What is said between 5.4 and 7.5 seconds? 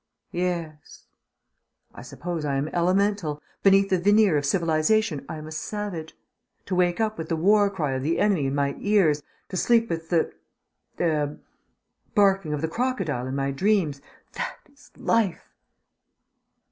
a savage. To wake up with the